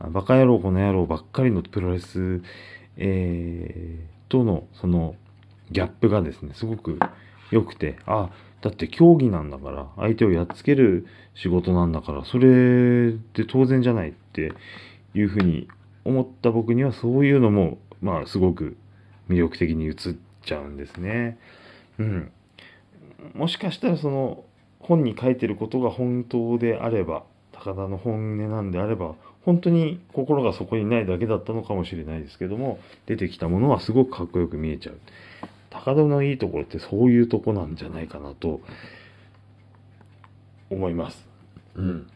[0.09, 2.41] バカ野郎この野郎ばっかりのプロレス、
[2.97, 5.15] えー、とのその
[5.71, 6.99] ギャップがですね、すごく
[7.51, 8.29] 良くて、あ、
[8.61, 14.53] だって競技なんだから、相手をやっつける仕事なんだから、それで当然じゃないって
[15.13, 15.67] いうふうに
[16.05, 18.77] 思った僕にはそういうのも、まあすごく
[19.29, 19.95] 魅力的に映っ
[20.43, 21.37] ちゃうんですね。
[21.97, 22.31] うん。
[23.33, 24.43] もしかしたらその
[24.79, 34.99] 本に書いてることが本当であれば、高田の本音なんであれば、本当に心がそこにないだけだったのかもしれないですけども、出てきたものはすごくかっこよく見えちゃう。
[35.73, 38.61] 高田のいいところってそういうとこなんじゃないかなと
[40.69, 41.27] 思います。
[41.75, 42.07] うん。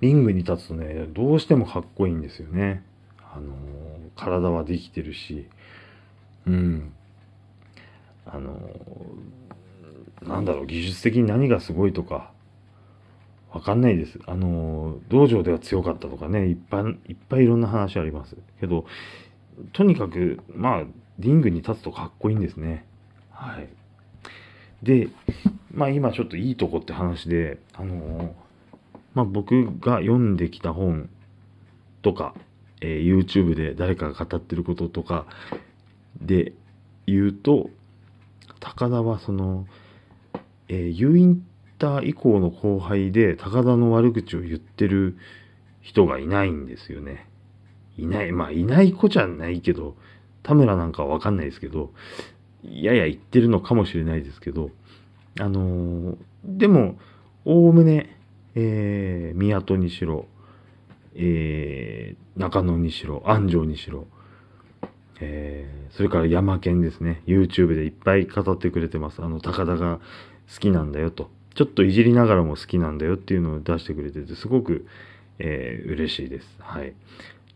[0.00, 2.82] リングに立つとね、どうしてもかっこいいんですよね。
[3.32, 3.54] あのー、
[4.16, 5.46] 体はできてるし、
[6.44, 6.92] うん。
[8.26, 12.32] あのー、なんだろう、技術的に何がすごいとか、
[13.52, 14.18] わかんないです。
[14.26, 18.36] あのー、道場では強かったとかね、いっぱいいっぱいいろんな話あります。
[18.58, 18.86] けど、
[19.72, 20.84] とにかく、まあ、
[21.18, 22.86] リングに立つとかっこいいんですね。
[23.30, 23.68] はい。
[24.82, 25.08] で、
[25.72, 28.32] まあ今ちょっといいとこって話で、あのー、
[29.14, 31.08] まあ僕が読んできた本
[32.02, 32.34] とか、
[32.80, 35.26] えー、YouTube で誰かが語ってることとか
[36.20, 36.52] で
[37.06, 37.70] 言うと、
[38.60, 39.66] 高田はその、
[40.68, 41.44] えー、U イン
[41.78, 45.16] ター以降の後輩で高田の悪口を言ってる
[45.80, 47.28] 人がいないんですよね。
[47.96, 48.32] いない。
[48.32, 49.96] まあいない子じゃないけど、
[50.42, 51.92] 田村なんかはわかんないですけど、
[52.64, 54.70] やや言ってるのかもしれないですけど、
[55.40, 56.96] あのー、でも、
[57.44, 58.16] おおむね、
[58.54, 60.26] えー、宮戸にしろ、
[61.14, 64.06] えー、中野にしろ、安城にしろ、
[65.20, 67.22] えー、それから山県ですね。
[67.26, 69.22] YouTube でいっぱい語ってくれてます。
[69.22, 70.00] あの、高田が
[70.52, 71.30] 好きなんだよと。
[71.54, 74.86] ちょっといじりながらも好きなんだよっていうのを出してくれてて、すごく、
[75.38, 76.46] えー、嬉しいです。
[76.58, 76.94] はい。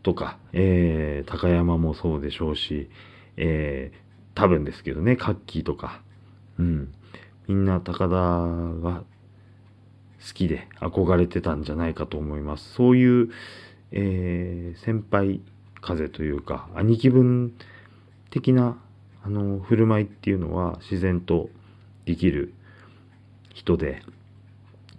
[0.07, 2.89] とか、えー、高山もそうでしょうし、
[3.35, 3.97] えー、
[4.35, 6.01] 多分ですけどね、カッキーとか、
[6.57, 6.93] うん。
[7.49, 9.03] みんな高田が
[10.25, 12.73] 好きで憧れてたんじゃないかと思います。
[12.73, 13.29] そういう、
[13.91, 15.41] えー、先輩
[15.81, 17.53] 風というか、兄貴分
[18.29, 18.77] 的な、
[19.25, 21.49] あの、振る舞いっていうのは自然と
[22.05, 22.53] できる
[23.53, 24.03] 人で、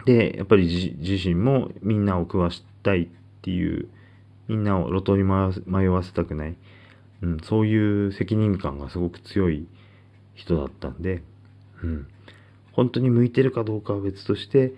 [0.05, 3.07] で、やっぱり自身もみんなを食わしたいっ
[3.41, 3.89] ていう
[4.49, 6.57] みんなを路頭に迷わせたくない、
[7.21, 9.67] うん、そういう責任感がすごく強い
[10.33, 11.21] 人だったんで、
[11.83, 12.07] うん、
[12.73, 14.73] 本当に向いてるかどうかは別として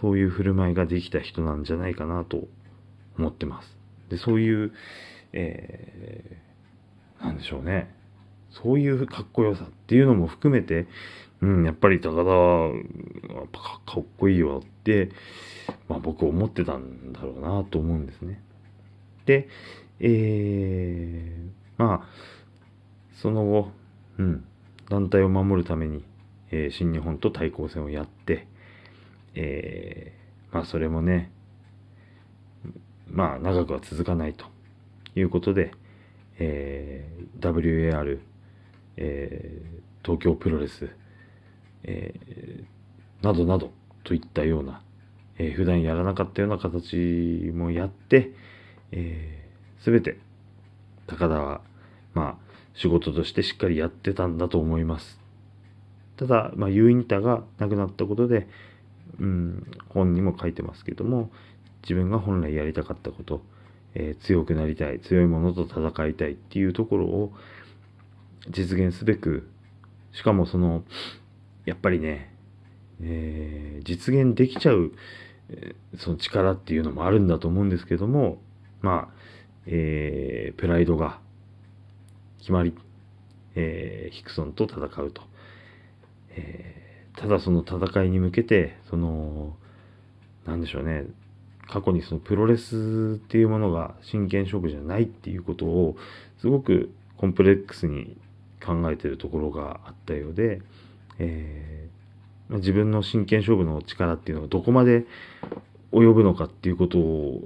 [0.00, 2.44] そういう振る舞いができた人なんじゃないかなと
[3.18, 3.76] 思ってます。
[4.10, 4.72] でそういう、
[5.32, 7.94] えー、なんでしょうね
[8.50, 10.86] そういうかっこよさっていうのも含めて、
[11.40, 12.72] うん、やっぱり高田は
[13.86, 15.10] かっこいいよって、
[15.88, 18.42] まあ、僕思ってたんだろうなと思うんですね。
[19.30, 19.48] で、
[20.00, 22.08] えー、まあ、
[23.14, 23.70] その後、
[24.18, 24.44] うん、
[24.88, 26.04] 団体を守るために、
[26.50, 28.48] えー、新日本と対抗戦をやって、
[29.36, 31.30] えー、まあそれもね、
[33.06, 34.46] まあ長くは続かないと
[35.14, 35.70] いうことで、
[36.40, 38.18] えー、WAR、
[38.96, 40.90] えー、東京プロレス、
[41.84, 43.70] えー、などなど
[44.02, 44.82] といったような、
[45.38, 46.96] えー、普段やらなかったような形
[47.54, 48.32] もやって、
[48.92, 50.18] えー、全て
[51.06, 51.60] 高田は、
[52.14, 55.20] まあ、仕事としてしっかりやってたんだと思います。
[56.16, 58.46] ただ、まあ、U インターがなくなったことで、
[59.18, 61.30] うん、本にも書いてますけども、
[61.82, 63.42] 自分が本来やりたかったこと、
[63.94, 67.32] えー、強くなりたい、強いものと戦いたいっていうところを
[68.48, 69.48] 実現すべく、
[70.12, 70.84] しかもその、
[71.64, 72.34] やっぱりね、
[73.02, 74.92] えー、実現できちゃう、
[75.98, 78.40] その力っていうのもあるんだと思うんですけども、
[78.82, 79.14] まあ、
[79.66, 81.18] えー、プライドが
[82.38, 82.74] 決まり、
[83.54, 85.22] えー、ヒクソンと戦うと。
[86.36, 89.56] えー、ただその戦いに向けて、その、
[90.46, 91.04] なんでしょうね、
[91.68, 95.96] 過去にそのプロレスっていうものが真剣勝負じゃないっていうことを、
[96.40, 98.16] すごくコンプレックスに
[98.64, 100.62] 考えてるところがあったようで、
[101.18, 105.04] えー、自分の真剣勝負の力っていうのがどこまで
[105.92, 106.98] 及ぶのかっていうこと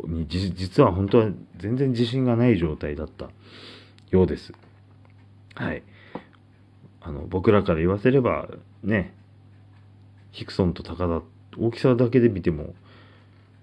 [0.08, 3.30] に実は本当は全然自信がない状態だった
[4.10, 4.52] ようです。
[5.54, 5.82] はい。
[7.00, 8.48] あの僕らから言わせれば
[8.82, 9.14] ね
[10.32, 11.22] ヒクソンと高田
[11.58, 12.74] 大きさだけで見ても、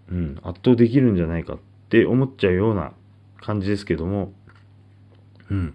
[0.10, 2.94] うん、圧倒できるんじゃないかって思っちゃうような
[3.42, 4.32] 感じですけども、
[5.50, 5.74] うん、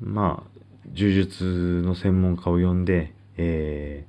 [0.00, 0.58] まあ
[0.92, 4.06] 柔術の専門家を呼んで、え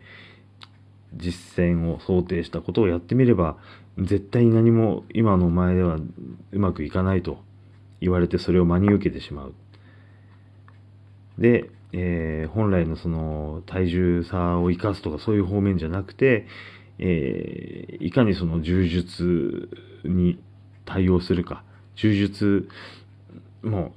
[0.62, 0.68] ー、
[1.16, 3.58] 実践を想定したことをやってみれば
[4.00, 5.98] 絶対に何も今の前では
[6.52, 7.40] うまくいかないと
[8.02, 9.54] 言われてそれを真に受けてしまう。
[11.38, 16.48] で、えー、本来のその体重差を生かすとかそういう方面じゃなくて、
[16.98, 19.70] えー、いかにその柔術
[20.04, 20.40] に
[20.86, 21.64] 対応するか
[21.96, 22.70] 柔術
[23.64, 23.92] もう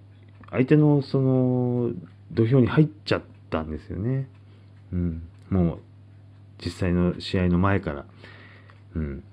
[0.50, 1.90] 相手のその
[2.32, 4.28] 土俵に入っちゃったんですよね。
[4.92, 5.78] うん、もう
[6.64, 8.04] 実際の試合の前から。
[8.94, 9.24] うん、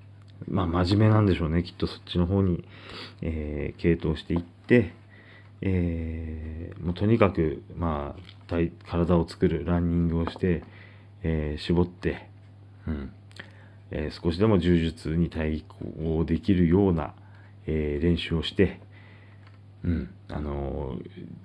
[0.49, 1.63] まあ真面目なんでしょうね。
[1.63, 2.63] きっとそっちの方に、
[3.21, 4.93] えー、傾倒していって、
[5.61, 8.55] えー、もうとにかく、まあ、
[8.87, 10.63] 体を作るランニングをして、
[11.23, 12.29] えー、絞って、
[12.87, 13.11] うん
[13.91, 17.13] えー、少しでも柔術に対抗できるような、
[17.65, 18.79] えー、練習をして、
[19.83, 20.97] うんあの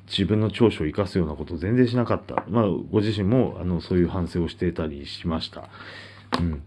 [0.09, 5.69] 自分の長所を生かすようなことを全然しなかった、まあ、ご自身もあのそういう反省をしてたりしました。
[6.39, 6.63] うん、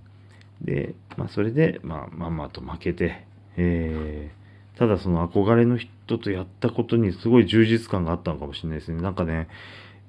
[0.61, 3.25] で、まあ、それで、まあ、まんまと負けて、
[3.57, 4.37] えー
[4.77, 9.01] ただその憧れの人とやったことにすごい充実感があったのかもしれないですね。
[9.01, 9.47] なんかね、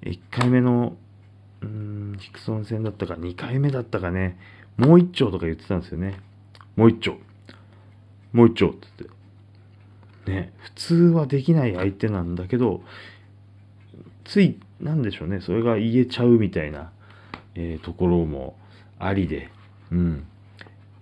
[0.02, 0.94] 1回目の、
[1.62, 4.38] うん、ヒクソン戦だったか、2回目だったかね、
[4.76, 6.20] もう一丁とか言ってたんですよね。
[6.76, 7.16] もう一丁。
[8.34, 9.18] もう一丁って言って。
[10.30, 12.82] ね、普通はできない相手なんだけど、
[14.24, 16.92] つい、なんでしょうね、それが言えちゃうみたいな、
[17.54, 18.54] えー、ところも
[18.98, 19.50] ありで、
[19.90, 20.26] うん。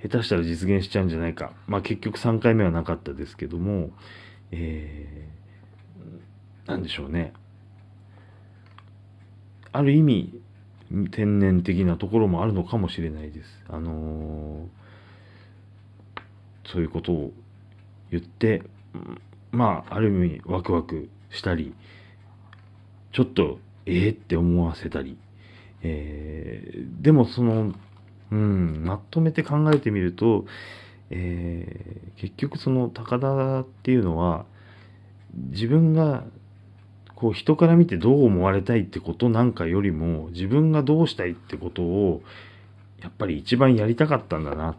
[0.09, 1.53] 下手したら実現しちゃうんじゃないか。
[1.67, 3.91] まあ結局3回目はなかったですけども、
[4.53, 7.33] えー、なんでしょうね。
[9.73, 10.41] ある意味、
[11.11, 13.65] 天然的なところもあるのかもしれないです。
[13.69, 17.33] あのー、そういうことを
[18.11, 18.63] 言って、
[19.51, 21.75] まあ、ある意味ワクワクしたり、
[23.13, 25.19] ちょっと、ええー、って思わせたり、
[25.83, 27.75] えー、でもその
[28.31, 30.47] うん、まとめて考えてみると、
[31.11, 34.45] えー、結局その高田っていうのは
[35.35, 36.25] 自分が
[37.15, 42.23] こう人から見てどう思われたいってことなんかよりも自分がどうしたいってことを
[43.03, 44.77] やっぱり一番やりたかったんだなっ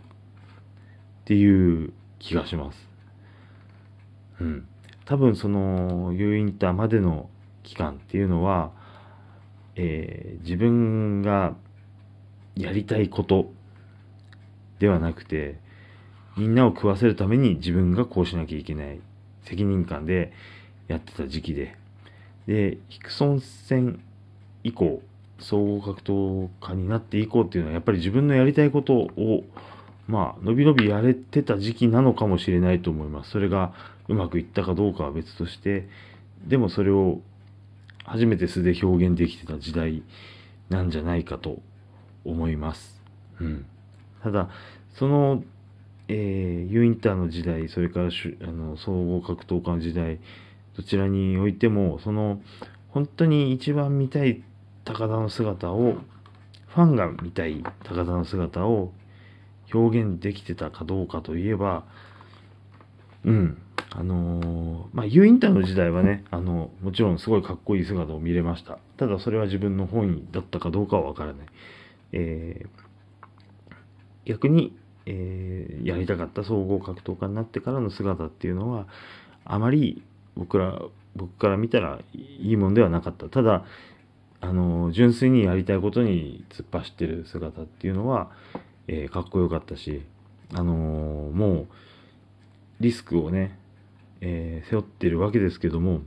[1.25, 2.87] ていう気がします。
[4.39, 4.67] うん。
[5.05, 7.29] 多分その U インターまでの
[7.63, 8.71] 期間っていうのは、
[9.75, 11.55] えー、自分が
[12.57, 13.51] やりたいこと
[14.79, 15.59] ではなくて、
[16.37, 18.99] みんなを食わせるために自分がこうしなきゃいけない
[19.43, 20.31] 責任感で
[20.87, 21.75] やってた時期で、
[22.47, 23.99] で、ヒクソン戦
[24.63, 25.01] 以降、
[25.39, 29.43] 総合格闘家になって以降っていうのはやっぱり自分のやりたいことを
[30.07, 33.31] まあ、のびのびやれてた時期なのかもしれないと思います。
[33.31, 33.73] それが
[34.07, 35.89] うまくいったかどうかは別として、
[36.45, 37.19] でもそれを
[38.05, 40.03] 初めて素で表現できてた時代
[40.69, 41.57] なんじゃないかと
[42.29, 43.01] 思います。
[43.39, 43.65] うん、
[44.23, 44.49] ただ
[44.95, 45.43] その、
[46.07, 50.19] えー、ユインターの時代それからあの総合格闘家の時代
[50.75, 52.41] どちらにおいてもその
[52.89, 54.43] 本当に一番見たい
[54.85, 55.97] 高田の姿を
[56.67, 58.91] ファンが見たい高田の姿を
[59.73, 61.83] 表現できてたかどうかといえば
[63.23, 63.61] うん
[63.91, 68.79] あのー、まあ、ユインターの時代はね、あの、もちろんすごいかっこいい姿を見れました。
[68.97, 71.47] ただそれは自分の本意だったかどうかはわからない。
[72.11, 72.69] えー、
[74.25, 78.87] 逆に、えー、やりたかった総合格闘家になってからの姿っていうのは
[79.45, 80.03] あまり
[80.35, 80.81] 僕ら
[81.15, 83.27] 僕から見たらいいもんではなかった。
[83.27, 83.65] ただ
[84.39, 88.29] あの純粋にやりたいことに突っ走ってる姿っていうのは、
[88.87, 90.03] えー、かっこよかったし
[90.53, 90.73] あの、
[91.33, 91.67] もう
[92.79, 93.57] リスクをね、
[94.21, 96.01] え、背負ってるわけですけども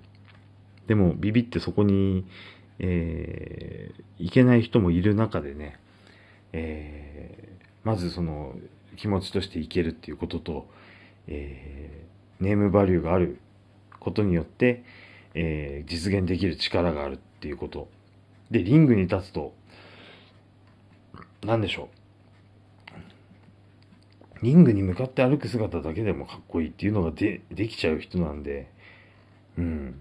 [0.87, 2.25] でもビビってそこに、
[2.79, 5.80] えー、いけない人もいる中でね
[6.53, 8.55] えー、まずその
[8.97, 10.67] 気持ちとしていけるっていうことと、
[11.27, 13.41] えー、ネームバリューがある
[13.99, 14.85] ことによって、
[15.35, 17.89] えー、実現できる力があるっていうこと。
[18.51, 19.55] で、リングに立つと、
[21.45, 22.01] 何でしょう。
[24.43, 28.71] リングに向かって歩く姿だけでもかっこいいっていうのがでできちゃう人なんで、
[29.59, 30.01] うん。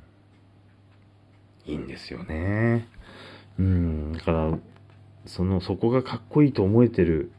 [1.66, 2.88] いいんですよね。
[3.60, 4.14] うん。
[4.14, 4.58] だから、
[5.26, 7.32] その、そこがかっこいいと思えてる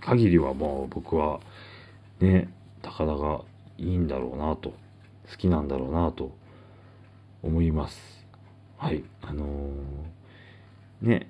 [0.00, 1.40] 限りはもう僕は、
[2.20, 2.48] ね、
[2.82, 3.40] 高田が
[3.78, 4.74] いいんだろうなと、
[5.30, 6.32] 好きなんだろうなと
[7.42, 8.26] 思います。
[8.76, 9.04] はい。
[9.22, 11.28] あのー、ね、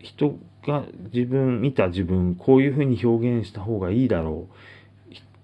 [0.00, 0.36] 人
[0.66, 4.54] が自分、見た自分、こういうふうに表現した方がいいだろう。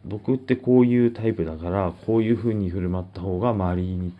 [0.04, 4.12] 僕ってこういうタイプだから、こういうふうに振る舞った方が周り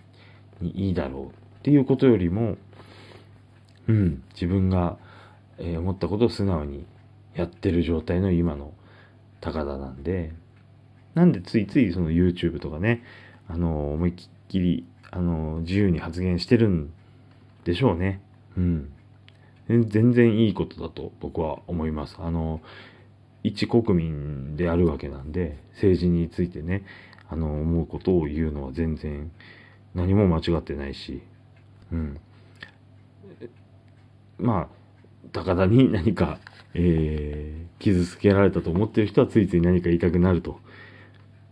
[0.60, 1.30] にいいだろうっ
[1.62, 2.56] ていうことよりも、
[3.88, 4.96] うん、自分が、
[5.58, 6.86] えー、思ったことを素直に
[7.34, 8.72] やってる状態の今の
[9.40, 10.32] 高田なんで、
[11.14, 13.02] なんでついついその YouTube とかね、
[13.48, 14.14] あの、思いっ
[14.48, 16.92] きり、あの、自由に発言してるん
[17.64, 18.20] でしょうね。
[18.56, 18.92] うん。
[19.68, 22.16] 全然いいことだと僕は思います。
[22.18, 22.60] あの、
[23.42, 26.84] 一国民であるわけなんで、政治についてね、
[27.28, 29.30] あの、思うことを言うのは全然
[29.94, 31.22] 何も間違ってないし、
[31.92, 32.20] うん。
[34.38, 36.38] まあ、高田に何か、
[36.74, 40.60] えー、傷つけられたと思ってる人はついつい何か言いたくなると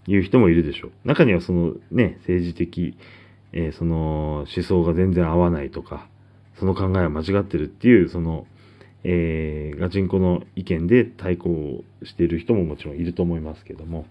[0.06, 0.90] いう人もいるでしょう。
[1.04, 2.96] 中にはそのね、政治的、
[3.52, 6.08] えー、その思想が全然合わないとか、
[6.58, 8.46] その考えは間違ってるっていう、その、
[9.04, 14.06] えー、ガチンコの意見で対抗している人ももちろんいると思いますけども、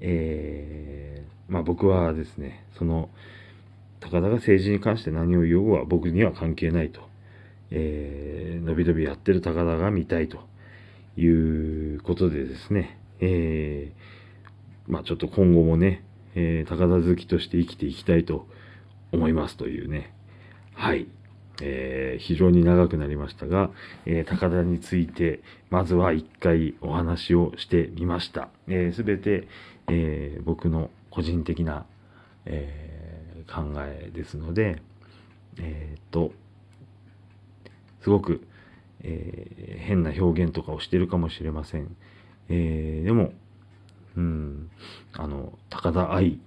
[0.00, 3.08] えー、まあ僕はですね、その、
[4.00, 7.00] 高田が政治に関して何を言おうは僕には関係ないと。
[7.70, 10.38] えー、のびのびやってる高田が見たいと
[11.16, 11.26] い
[11.96, 16.04] うことでですね、えー、まあちょっと今後もね、
[16.34, 18.46] えー、高田好きとして生きていきたいと
[19.12, 20.12] 思いますというね、
[20.74, 21.08] はい。
[21.60, 23.70] えー、非常に長くなりましたが、
[24.06, 25.40] えー、高田について、
[25.70, 28.42] まずは一回お話をしてみました。
[28.42, 29.48] す、えー、べ、て、
[29.88, 31.84] えー、僕の個人的な、
[32.44, 34.80] えー、考えですので、
[35.58, 36.32] えっと、
[38.02, 38.46] すごく、
[39.02, 41.96] えー、変な表現とかをしてるかもしれません。
[42.48, 43.32] えー、でも、
[44.16, 44.70] うん、
[45.12, 46.40] あの、高田愛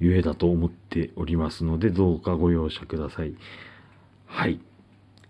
[0.00, 3.34] ゆえだと思っておりますので、どうかご容赦ください。
[4.26, 4.60] はい。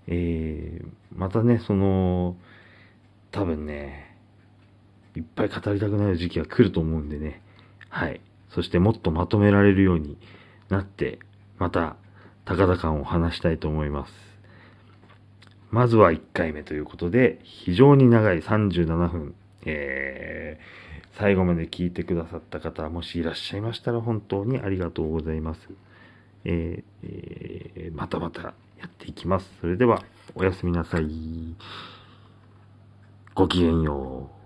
[0.06, 2.36] えー、またね、その、
[3.32, 4.16] 多分ね、
[5.16, 7.42] いっぱい語りたくなる時期が来ると思うんでね。
[7.88, 8.20] はい。
[8.50, 10.16] そしてもっとまとめられるように
[10.68, 11.18] なって、
[11.58, 11.96] また、
[12.44, 14.29] 高田感を話したいと思います。
[15.70, 25.60] まずは1回目ということで、非常に長い37分、えー、最後まで聞いてくださった方、もしいらっしゃいましたら本当にありがとうございます。
[26.44, 27.06] えー
[27.76, 28.52] えー、またまたや
[28.86, 29.48] っていきます。
[29.60, 30.02] それでは、
[30.34, 31.06] おやすみなさい。
[33.34, 34.39] ごきげんよう。